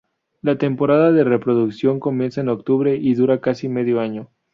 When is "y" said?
2.95-3.13